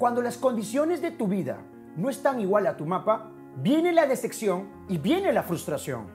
[0.00, 1.58] Cuando las condiciones de tu vida
[1.94, 6.06] no están igual a tu mapa, viene la decepción y viene la frustración.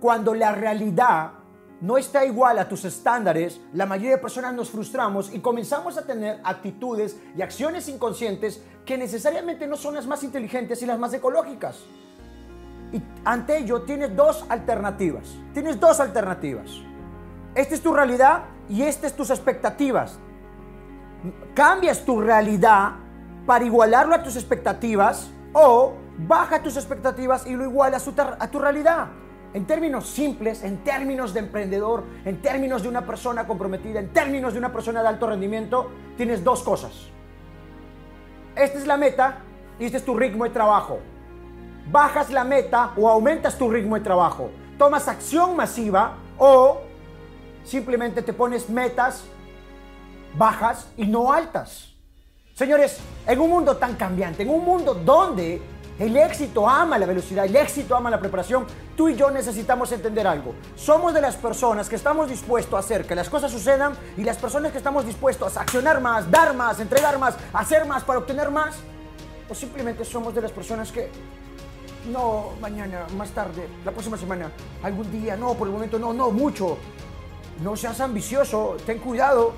[0.00, 1.34] Cuando la realidad
[1.80, 6.04] no está igual a tus estándares, la mayoría de personas nos frustramos y comenzamos a
[6.04, 11.14] tener actitudes y acciones inconscientes que necesariamente no son las más inteligentes y las más
[11.14, 11.84] ecológicas.
[12.92, 15.28] Y ante ello tienes dos alternativas.
[15.54, 16.72] Tienes dos alternativas.
[17.54, 20.18] Esta es tu realidad y estas es tus expectativas.
[21.54, 22.92] Cambias tu realidad
[23.46, 28.08] para igualarlo a tus expectativas o baja tus expectativas y lo igualas
[28.38, 29.08] a tu realidad.
[29.54, 34.52] En términos simples, en términos de emprendedor, en términos de una persona comprometida, en términos
[34.52, 36.92] de una persona de alto rendimiento, tienes dos cosas.
[38.54, 39.38] Esta es la meta
[39.78, 40.98] y este es tu ritmo de trabajo.
[41.90, 44.50] Bajas la meta o aumentas tu ritmo de trabajo.
[44.76, 46.80] Tomas acción masiva o
[47.64, 49.24] simplemente te pones metas
[50.36, 51.92] bajas y no altas.
[52.54, 55.60] Señores, en un mundo tan cambiante, en un mundo donde
[55.98, 60.26] el éxito ama la velocidad, el éxito ama la preparación, tú y yo necesitamos entender
[60.26, 60.54] algo.
[60.74, 64.36] Somos de las personas que estamos dispuestos a hacer que las cosas sucedan y las
[64.36, 68.50] personas que estamos dispuestos a accionar más, dar más, entregar más, hacer más para obtener
[68.50, 68.76] más.
[69.48, 71.10] O simplemente somos de las personas que
[72.10, 74.50] no, mañana, más tarde, la próxima semana,
[74.82, 76.78] algún día, no, por el momento no, no, mucho.
[77.62, 79.54] No seas ambicioso, ten cuidado.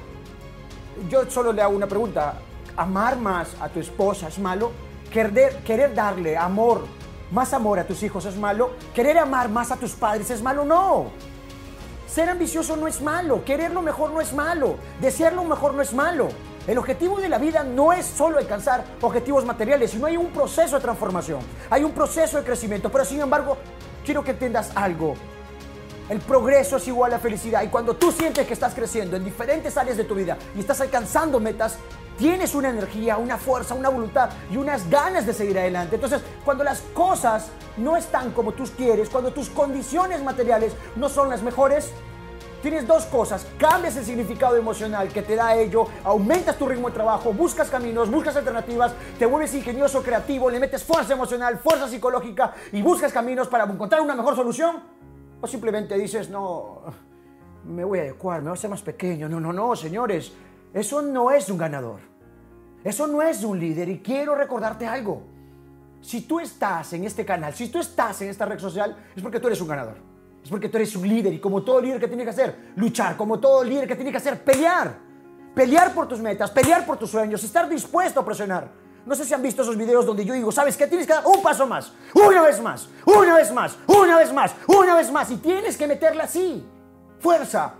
[1.08, 2.34] Yo solo le hago una pregunta.
[2.76, 4.70] ¿Amar más a tu esposa es malo?
[5.12, 6.84] ¿Querer, querer darle amor,
[7.30, 8.72] más amor a tus hijos es malo?
[8.94, 10.64] ¿Querer amar más a tus padres es malo?
[10.64, 11.06] No.
[12.06, 15.82] Ser ambicioso no es malo, querer lo mejor no es malo, desear lo mejor no
[15.82, 16.28] es malo.
[16.66, 20.76] El objetivo de la vida no es solo alcanzar objetivos materiales, sino hay un proceso
[20.76, 21.40] de transformación,
[21.70, 22.90] hay un proceso de crecimiento.
[22.90, 23.56] Pero sin embargo,
[24.04, 25.14] quiero que entiendas algo.
[26.08, 27.62] El progreso es igual a felicidad.
[27.62, 30.80] Y cuando tú sientes que estás creciendo en diferentes áreas de tu vida y estás
[30.80, 31.78] alcanzando metas,
[32.16, 35.96] tienes una energía, una fuerza, una voluntad y unas ganas de seguir adelante.
[35.96, 41.28] Entonces, cuando las cosas no están como tú quieres, cuando tus condiciones materiales no son
[41.28, 41.90] las mejores,
[42.62, 43.46] tienes dos cosas.
[43.58, 48.10] Cambias el significado emocional que te da ello, aumentas tu ritmo de trabajo, buscas caminos,
[48.10, 53.46] buscas alternativas, te vuelves ingenioso, creativo, le metes fuerza emocional, fuerza psicológica y buscas caminos
[53.46, 54.97] para encontrar una mejor solución
[55.40, 56.82] o simplemente dices, no,
[57.64, 59.28] me voy a adecuar, me voy a hacer más pequeño.
[59.28, 60.32] No, no, no, señores.
[60.72, 62.00] Eso no es un ganador.
[62.84, 63.88] Eso no es un líder.
[63.88, 65.22] Y quiero recordarte algo.
[66.00, 69.40] Si tú estás en este canal, si tú estás en esta red social, es porque
[69.40, 69.96] tú eres un ganador.
[70.42, 71.32] Es porque tú eres un líder.
[71.32, 73.16] Y como todo líder que tiene que hacer, luchar.
[73.16, 74.98] Como todo líder que tiene que hacer, pelear.
[75.54, 78.70] Pelear por tus metas, pelear por tus sueños, estar dispuesto a presionar.
[79.08, 80.86] No sé si han visto esos videos donde yo digo, ¿sabes qué?
[80.86, 84.54] Tienes que dar un paso más, una vez más, una vez más, una vez más,
[84.66, 85.30] una vez más.
[85.30, 86.62] Y tienes que meterla así.
[87.18, 87.72] Fuerza,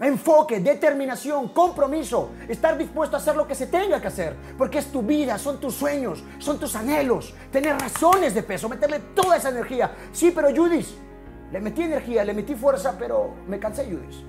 [0.00, 4.90] enfoque, determinación, compromiso, estar dispuesto a hacer lo que se tenga que hacer, porque es
[4.90, 9.50] tu vida, son tus sueños, son tus anhelos, tener razones de peso, meterle toda esa
[9.50, 9.94] energía.
[10.12, 10.88] Sí, pero Judith,
[11.52, 14.24] le metí energía, le metí fuerza, pero me cansé, Judith.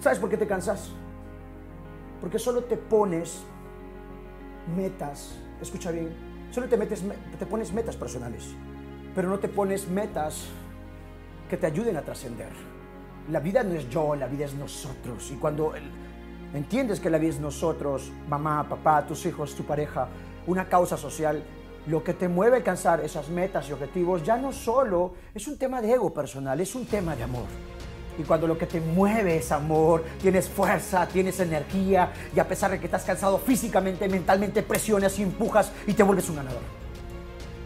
[0.00, 0.90] ¿Sabes por qué te cansas?
[2.20, 3.42] Porque solo te pones
[4.76, 6.10] metas, escucha bien,
[6.50, 6.76] solo te,
[7.46, 8.54] pones metas personales,
[9.14, 10.46] pero no te pones metas
[11.48, 12.50] que te ayuden a trascender.
[13.30, 15.30] La vida no es yo, la vida es nosotros.
[15.30, 15.72] Y cuando
[16.52, 20.08] entiendes que la vida es nosotros, mamá, papá, tus hijos, tu pareja,
[20.46, 21.42] una causa social,
[21.86, 25.58] lo que te mueve a alcanzar esas metas y objetivos ya no solo es un
[25.58, 27.46] tema de ego personal, es un tema de amor.
[28.18, 32.70] Y cuando lo que te mueve es amor, tienes fuerza, tienes energía y a pesar
[32.70, 36.62] de que estás cansado físicamente, mentalmente, presiones y empujas y te vuelves un ganador.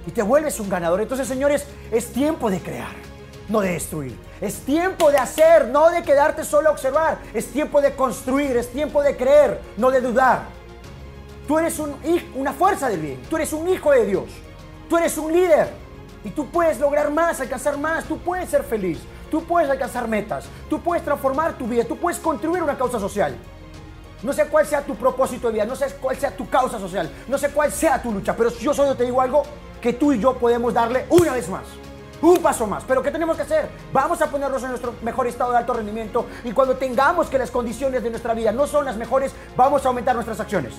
[0.06, 1.00] Y te vuelves un ganador.
[1.02, 2.94] Entonces, señores, es tiempo de crear,
[3.48, 4.16] no de destruir.
[4.40, 7.18] Es tiempo de hacer, no de quedarte solo a observar.
[7.34, 10.58] Es tiempo de construir, es tiempo de creer, no de dudar.
[11.46, 11.94] Tú eres un,
[12.34, 14.24] una fuerza del bien, tú eres un hijo de Dios,
[14.88, 15.68] tú eres un líder
[16.22, 18.98] y tú puedes lograr más, alcanzar más, tú puedes ser feliz.
[19.30, 22.98] Tú puedes alcanzar metas, tú puedes transformar tu vida, tú puedes contribuir a una causa
[22.98, 23.36] social.
[24.22, 27.10] No sé cuál sea tu propósito de vida, no sé cuál sea tu causa social,
[27.28, 29.42] no sé cuál sea tu lucha, pero yo solo te digo algo
[29.80, 31.64] que tú y yo podemos darle una vez más.
[32.20, 32.82] Un paso más.
[32.82, 33.68] Pero ¿qué tenemos que hacer?
[33.92, 37.50] Vamos a ponernos en nuestro mejor estado de alto rendimiento y cuando tengamos que las
[37.50, 40.74] condiciones de nuestra vida no son las mejores, vamos a aumentar nuestras acciones.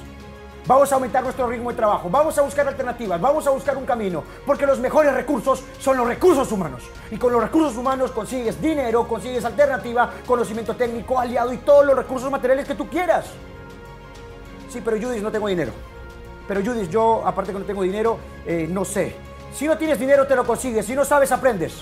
[0.65, 3.85] Vamos a aumentar nuestro ritmo de trabajo, vamos a buscar alternativas, vamos a buscar un
[3.85, 6.83] camino, porque los mejores recursos son los recursos humanos.
[7.09, 11.95] Y con los recursos humanos consigues dinero, consigues alternativa, conocimiento técnico, aliado y todos los
[11.95, 13.25] recursos materiales que tú quieras.
[14.69, 15.71] Sí, pero Judith, no tengo dinero.
[16.47, 19.15] Pero Judith, yo, aparte que no tengo dinero, eh, no sé.
[19.53, 20.85] Si no tienes dinero, te lo consigues.
[20.85, 21.81] Si no sabes, aprendes.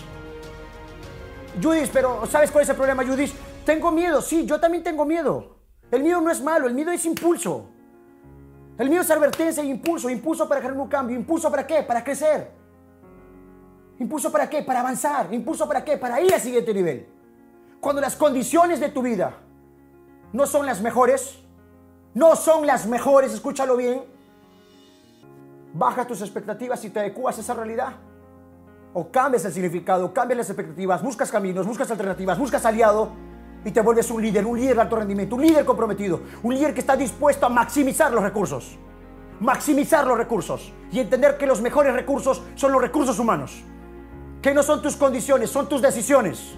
[1.61, 3.33] Judith, pero ¿sabes cuál es el problema, Judith?
[3.65, 5.57] Tengo miedo, sí, yo también tengo miedo.
[5.91, 7.69] El miedo no es malo, el miedo es impulso.
[8.77, 10.09] El mío es advertencia e impulso.
[10.09, 11.15] Impulso para crear un cambio.
[11.15, 11.83] ¿Impulso para qué?
[11.83, 12.51] Para crecer.
[13.99, 14.61] ¿Impulso para qué?
[14.61, 15.33] Para avanzar.
[15.33, 15.97] ¿Impulso para qué?
[15.97, 17.07] Para ir al siguiente nivel.
[17.79, 19.37] Cuando las condiciones de tu vida
[20.33, 21.39] no son las mejores,
[22.13, 24.03] no son las mejores, escúchalo bien,
[25.73, 27.93] baja tus expectativas y te adecuas a esa realidad.
[28.93, 33.11] O cambias el significado, cambias las expectativas, buscas caminos, buscas alternativas, buscas aliado
[33.65, 36.73] y te vuelves un líder, un líder de alto rendimiento, un líder comprometido, un líder
[36.73, 38.77] que está dispuesto a maximizar los recursos.
[39.39, 43.63] Maximizar los recursos y entender que los mejores recursos son los recursos humanos.
[44.41, 46.55] Que no son tus condiciones, son tus decisiones.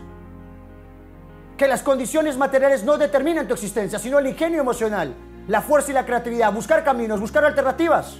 [1.57, 5.13] Que las condiciones materiales no determinan tu existencia, sino el ingenio emocional,
[5.47, 8.19] la fuerza y la creatividad, buscar caminos, buscar alternativas.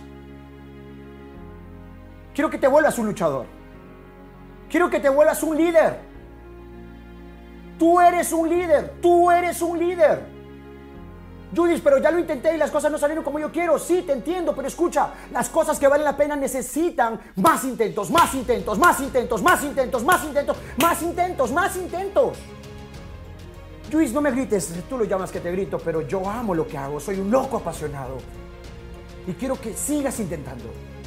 [2.34, 3.46] Quiero que te vuelvas un luchador.
[4.70, 6.09] Quiero que te vuelvas un líder.
[7.80, 10.40] Tú eres un líder, tú eres un líder.
[11.56, 13.80] Judith, pero ya lo intenté y las cosas no salieron como yo quiero.
[13.80, 18.36] Sí, te entiendo, pero escucha, las cosas que valen la pena necesitan más intentos, más
[18.36, 22.38] intentos, más intentos, más intentos, más intentos, más intentos, más intentos.
[23.92, 26.78] Judith, no me grites, tú lo llamas que te grito, pero yo amo lo que
[26.78, 28.18] hago, soy un loco apasionado.
[29.26, 30.66] Y quiero que sigas intentando.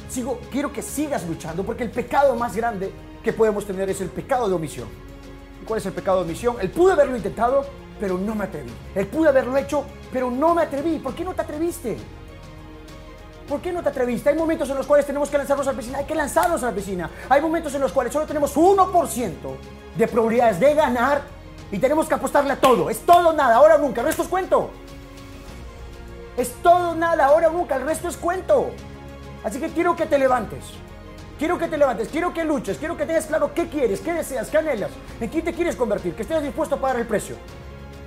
[0.09, 2.91] Sigo, quiero que sigas luchando, porque el pecado más grande
[3.23, 5.12] que podemos tener es el pecado de omisión.
[5.63, 6.57] ¿Y cuál es el pecado de omisión?
[6.59, 7.65] El pude haberlo intentado,
[7.97, 8.69] pero no me atreví.
[8.93, 10.99] El pude haberlo hecho, pero no me atreví.
[10.99, 11.97] ¿Por qué no te atreviste?
[13.47, 14.29] ¿Por qué no te atreviste?
[14.29, 15.99] Hay momentos en los cuales tenemos que lanzarnos a la piscina.
[15.99, 17.09] Hay que lanzarnos a la piscina.
[17.29, 19.31] Hay momentos en los cuales solo tenemos 1%
[19.95, 21.21] de probabilidades de ganar
[21.71, 22.89] y tenemos que apostarle a todo.
[22.89, 24.01] Es todo nada, ahora nunca.
[24.01, 24.69] El resto es cuento.
[26.35, 27.77] Es todo nada, ahora nunca.
[27.77, 28.71] El resto es cuento.
[29.45, 30.59] Así que quiero que te levantes.
[31.39, 34.49] Quiero que te levantes, quiero que luches, quiero que tengas claro qué quieres, qué deseas,
[34.49, 37.35] qué anhelas, en quién te quieres convertir, que estés dispuesto a pagar el precio,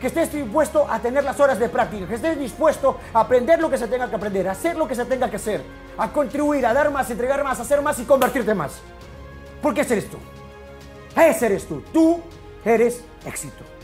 [0.00, 3.68] que estés dispuesto a tener las horas de práctica, que estés dispuesto a aprender lo
[3.68, 5.62] que se tenga que aprender, a hacer lo que se tenga que hacer,
[5.98, 8.80] a contribuir, a dar más, a entregar más, a hacer más y convertirte más.
[9.60, 10.18] Porque ese eres tú.
[11.20, 11.82] Ese eres tú.
[11.92, 12.20] Tú
[12.64, 13.75] eres éxito.